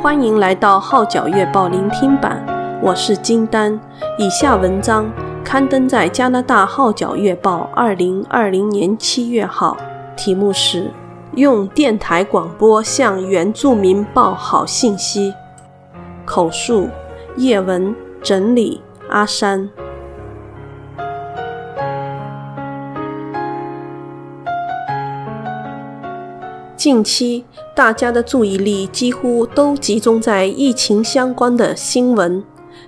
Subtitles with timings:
[0.00, 2.40] 欢迎来到《号角月报》聆听版，
[2.80, 3.78] 我是金丹。
[4.16, 5.10] 以下文章
[5.42, 9.76] 刊登在加拿大《号角月报》二零二零年七月号，
[10.16, 10.92] 题目是
[11.34, 15.34] “用电台广播向原住民报好信息”。
[16.24, 16.88] 口述：
[17.36, 17.92] 叶文，
[18.22, 18.80] 整理：
[19.10, 19.68] 阿山。
[26.78, 27.44] 近期，
[27.74, 32.44] 大家的注意力几乎都集中在疫情相关的新闻。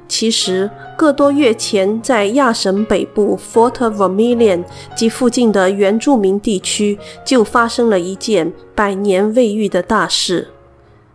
[0.07, 4.63] 其实，个多月前，在亚省北部 Fort Vermilion
[4.95, 10.51] 及附近的原住民地区，就发生了一件百年未遇的大事：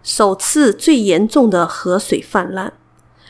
[0.03, 2.73] 首次最严重的河水泛滥。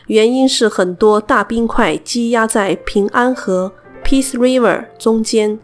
[0.07, 3.71] 原因是很多大冰块积压在平安河
[4.03, 5.59] （Peace River） 中间。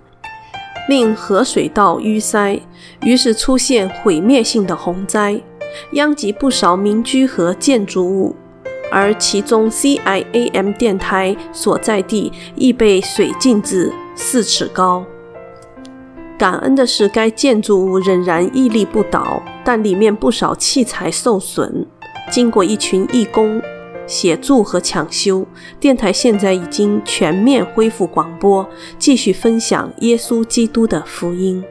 [0.89, 2.59] 令河水道淤塞，
[3.01, 5.41] 于是出现毁灭性的洪灾，
[5.93, 8.35] 殃及不少民居和建筑物，
[8.91, 15.05] 而其中 CIAM 电台所在地亦被水浸至四尺高。
[16.37, 21.85] 感恩的是，该建筑物仍然屹立不倒，但里面不少器材受损。
[22.31, 23.61] 经过一群义工
[24.11, 25.45] 协助和抢修，
[25.79, 28.67] 电台现在已经全面恢复广播，
[28.99, 31.63] 继续分享耶稣基督的福音。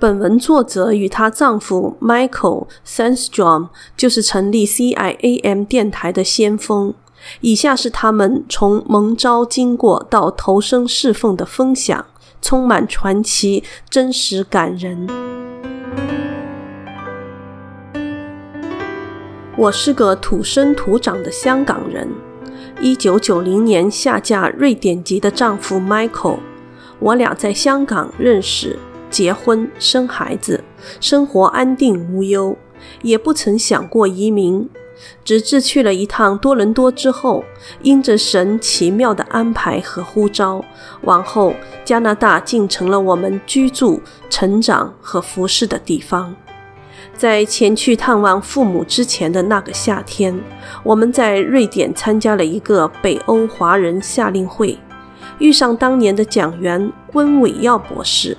[0.00, 6.92] 本文作者与她丈夫 Michael Sandstrom 就是成立 CIAM 电台的先锋。
[7.42, 12.06] 以下是他们从蒙召经过到投身侍奉的分享，
[12.40, 15.49] 充满传奇，真实感人。
[19.60, 22.08] 我是个土生土长的香港人。
[22.80, 26.38] 一九九零年下嫁瑞典籍的丈夫 Michael，
[26.98, 28.78] 我俩在香港认识、
[29.10, 30.64] 结婚、生孩子，
[30.98, 32.56] 生活安定无忧，
[33.02, 34.66] 也不曾想过移民。
[35.22, 37.44] 直至去了一趟多伦多之后，
[37.82, 40.64] 因着神奇妙的安排和呼召，
[41.02, 41.54] 往后
[41.84, 46.34] 加拿大竟成了我们居住、成长和服侍的地方。
[47.20, 50.34] 在前去探望父母之前的那个夏天，
[50.82, 54.78] 我们在瑞典参加了一个北欧华人夏令会，
[55.38, 58.34] 遇上当年的讲员温伟耀博士。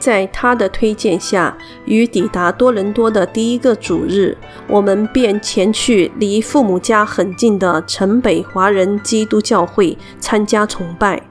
[0.00, 4.36] 在他的推荐下，于抵达多伦多的第一个主日，
[4.66, 11.22] 我们便前去离父母家很近的城北华人基督教会参加崇拜。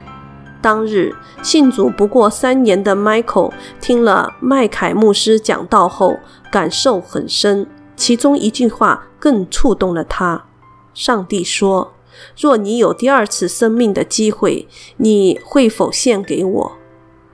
[0.61, 6.17] 当日信主不过三年的 Michael 听了麦凯牧师讲道后，
[6.51, 7.67] 感受很深。
[7.95, 10.45] 其中一句话更触动了他：
[10.93, 11.93] 上帝说，
[12.39, 14.67] 若你有第二次生命的机会，
[14.97, 16.71] 你会否献给我？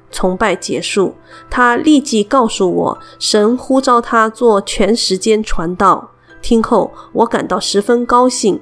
[0.09, 1.16] 崇拜结束，
[1.50, 6.12] 他立即告诉我，神呼召他做全时间传道。
[6.42, 8.62] 听后，我感到十分高兴。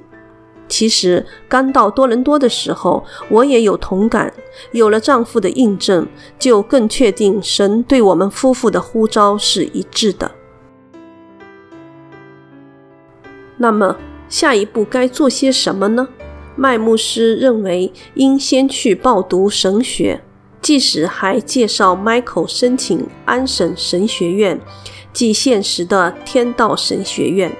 [0.68, 4.32] 其实刚到多伦多的时候，我也有同感。
[4.72, 6.06] 有了丈夫的印证，
[6.38, 10.30] 就更确定神对我们夫妇的呼召是一致的。
[13.58, 13.96] 那么
[14.28, 16.08] 下一步该做些什么呢？
[16.56, 20.22] 麦牧师认为应先去报读神学，
[20.60, 24.60] 即使还介绍 Michael 申请安省神学院，
[25.12, 27.54] 即现实的天道神学院。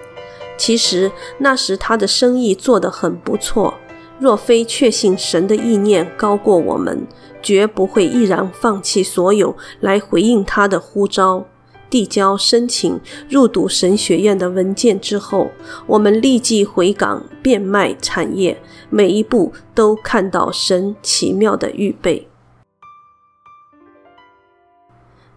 [0.56, 3.75] 其实那时他的生意做得很不错，
[4.19, 7.06] 若非确信神的意念高过我们，
[7.43, 11.47] 绝不会毅然放弃所有来回应他的呼召。
[11.89, 15.53] 递交申请入读神学院的文件之后，
[15.87, 22.27] 我们立即回港变卖产业，每一步都看到神奇妙的预备。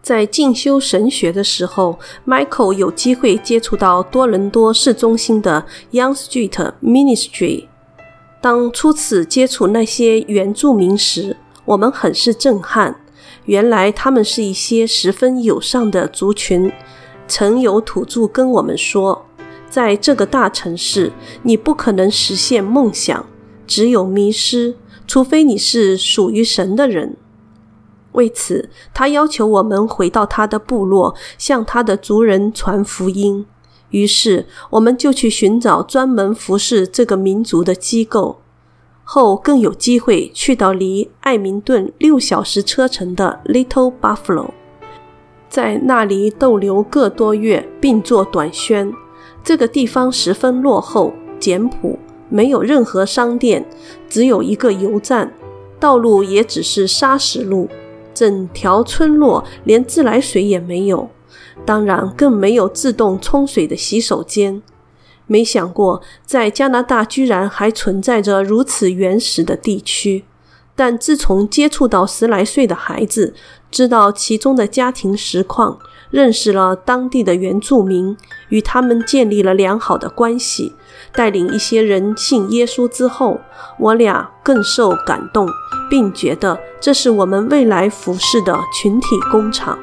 [0.09, 7.65] 在进修神学的时候，Michael 有机会接触到多伦多市中心的 Young Street Ministry。
[8.41, 12.99] 当初次接触那些原住民时，我们很是震撼。
[13.45, 16.71] 原来他们是一些十分友善的族群。
[17.27, 19.27] 曾有土著跟我们说，
[19.69, 21.11] 在这个大城市，
[21.43, 23.27] 你不可能实现梦想，
[23.67, 27.15] 只有迷失，除非你是属于神的人。
[28.13, 33.45] 为此，他要求我们回到他的部落，向他的族人传福音。
[33.89, 38.39] 于是，我们就去寻找专门服侍这个民族的机构。
[39.03, 44.49] 后更有机会去到离艾明顿六小时车程的 Little Buffalo，
[45.49, 48.93] 在那里逗留个多月，并做短宣。
[49.43, 51.97] 这个地方十分落后、简朴，
[52.29, 53.65] 没有任何商店，
[54.07, 55.33] 只有一个油站，
[55.79, 57.67] 道路也只是砂石路。
[58.19, 61.09] 整条村落连自来水也没有，
[61.65, 64.61] 当然更没有自动冲水的洗手间。
[65.25, 70.25] 没想过，在加拿大居然还存在着如此原始的地区。
[70.75, 73.33] 但自从接触到十来岁的孩子，
[73.71, 78.17] 知道其中的家庭实况，认识了当地的原住民，
[78.49, 80.75] 与他们建立了良好的关系，
[81.13, 83.41] 带领一些人信耶稣之后，
[83.77, 85.47] 我俩更受感动，
[85.89, 89.77] 并觉得这是我们未来服事的群体工厂。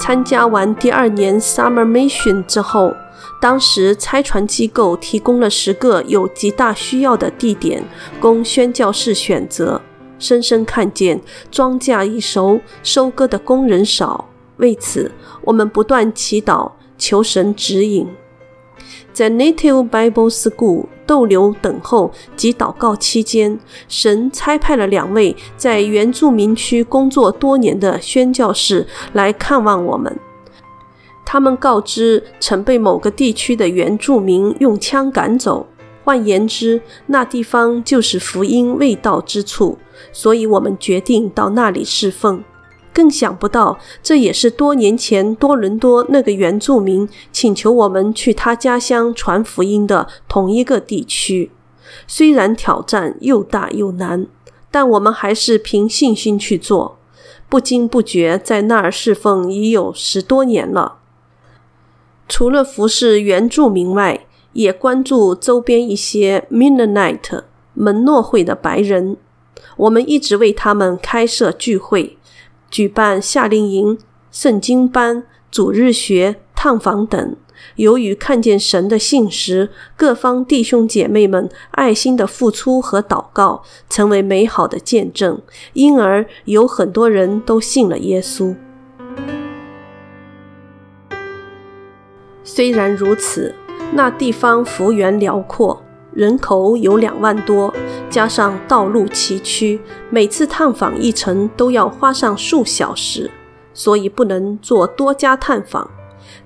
[0.00, 2.96] 参加完第二年 Summer Mission 之后，
[3.42, 7.84] 当时拆船机构提供了十个有极大需要的地点
[8.18, 9.82] 供宣教士选择。
[10.18, 11.20] 深深看见
[11.50, 14.28] 庄稼已熟，收割的工人少。
[14.56, 15.12] 为此，
[15.42, 18.08] 我们不断祈祷，求神指引。
[19.12, 30.18] 在 Native Bible School 逗留等候及祷告期间，神差派了两位在原住民区工作多年的宣教士来看望我们。
[31.24, 35.66] 他们告知曾被某个地区的原住民用枪赶走，
[36.08, 39.76] 换言之，那地方就是福音未到之处，
[40.10, 42.42] 所以我们决定到那里侍奉。
[42.94, 51.50] 更想不到，这也是多年前多伦多那个原住民请求我们去他家乡传福音的同一个地区。
[52.06, 54.26] 虽然挑战又大又难，
[54.70, 56.96] 但我们还是凭信心去做。
[57.50, 61.00] 不经不觉，在那儿侍奉已有十多年了。
[62.26, 64.26] 除了服侍原住民外，
[64.58, 67.42] 也关注周边一些 Mennonite
[67.74, 69.16] 门诺会的白人。
[69.76, 72.18] 我们一直为他们开设聚会，
[72.68, 73.96] 举办夏令营、
[74.32, 75.22] 圣经班、
[75.52, 77.36] 主日学、探访等。
[77.76, 85.40] 由于看见神的信实，各方弟兄姐妹们爱心的付出和祷告，成为美好的见证，
[85.74, 88.56] 因而有很多人都信了耶稣。
[92.42, 93.54] 虽然如此，
[93.92, 95.82] 那地方幅员辽阔，
[96.12, 97.72] 人口有两万多，
[98.10, 99.80] 加上道路崎岖，
[100.10, 103.30] 每次探访一程都要花上数小时，
[103.72, 105.90] 所以不能做多家探访。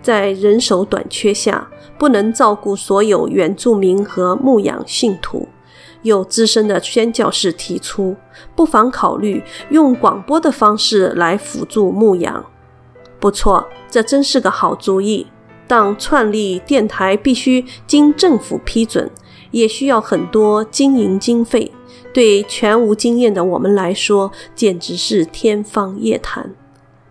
[0.01, 1.69] 在人手短缺下，
[1.99, 5.49] 不能照顾所有原住民和牧养信徒。
[6.03, 8.17] 有资深的宣教士提出，
[8.57, 12.45] 不妨考虑用广播的方式来辅助牧养。
[13.21, 15.27] 不错，这真是个好主意。
[15.73, 19.11] 当创立电台必须经政府批准，
[19.53, 21.73] 也需要很多经营经费。
[22.13, 26.55] 对全无经验的我们来说，简直是天方夜谭。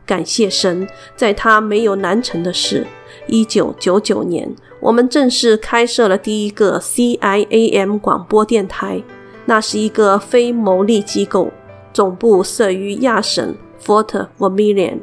[0.06, 2.86] 感谢神，在他没有难成的事。
[3.26, 9.02] 一九九九年，我们正式开设了第一个 CIAM 广播电台，
[9.46, 11.50] 那是一个非牟利机构，
[11.92, 15.00] 总部设于亚省 Fort Vermilion。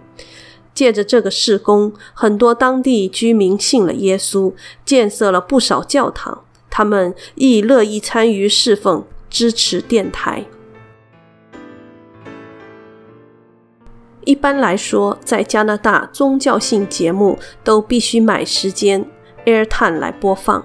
[0.79, 4.53] 借着这个事工，很多当地居民信了耶稣，
[4.85, 6.45] 建设了不少教堂。
[6.71, 10.45] 他们亦乐意参与侍奉，支持电台。
[14.25, 19.05] 一般来说，在加拿大，宗教性节目都必须买时间
[19.47, 20.65] （airtime） 来播放，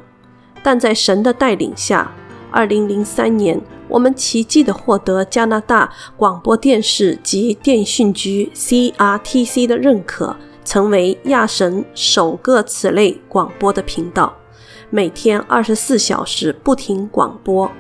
[0.62, 2.14] 但在神的带领下，
[2.52, 3.60] 二零零三年，
[3.94, 10.36] 我们奇迹的获得加拿大广播电视及电讯局 （CRTC） 的认可，
[10.66, 14.34] 成为亚神首个此类广播的频道，
[14.90, 17.72] 每天二十四小时不停广播。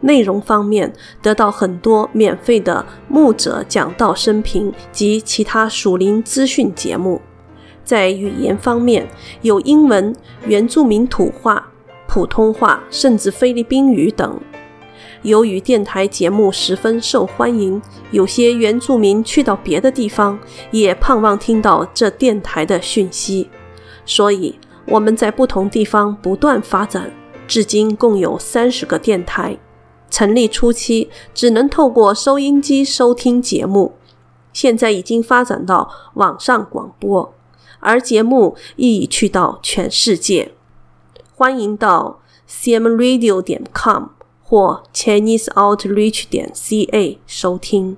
[0.00, 0.90] 内容方面，
[1.20, 7.20] 得到很多免费的牧者讲道生平及其他属灵资讯节目。
[7.84, 9.06] 在语言方面，
[9.42, 11.66] 有英文、原住民土话。
[12.08, 14.40] 普通话甚至菲律宾语等。
[15.22, 20.38] 由于电台节目十分受欢迎，有些原住民去到别的地方，
[20.70, 23.48] 也盼望听到这电台的讯息。
[24.06, 27.12] 所以我们在不同地方不断发展，
[27.46, 29.58] 至今共有三十个电台。
[30.08, 33.94] 成立初期只能透过收音机收听节目，
[34.52, 37.32] 现在已经发展到网上广播，
[37.78, 40.52] 而节目亦已去到全世界。
[41.36, 44.06] 欢迎到 cmradio 点 com
[44.50, 47.96] 或 ChineseOutreach 点 ca 收听。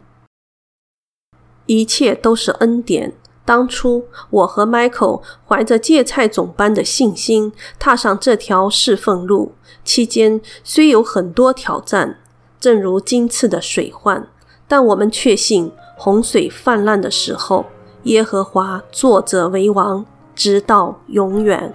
[1.65, 3.15] 一切都是恩典。
[3.47, 12.19] 当初我和 Michael 怀着芥菜种般的信心踏上这条侍奉路，期间虽有很多挑战，
[12.61, 14.29] 正如今次的水患，
[14.69, 17.65] 但我们确信洪水泛滥的时候，
[18.03, 20.05] 耶和华坐着为王，
[20.35, 21.75] 直到永远。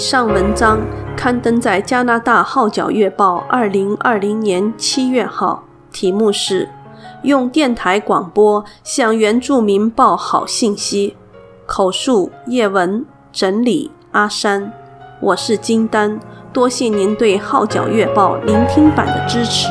[0.00, 0.80] 上文章
[1.14, 6.70] 刊登在加拿大《号角月报》二零二零年七月号，题目是
[7.22, 11.18] “用电台广播向原住民报好信息”，
[11.66, 14.72] 口述叶文，整理阿山。
[15.20, 16.18] 我是金丹，
[16.50, 19.68] 多谢您对《号角月报》聆听版的支持。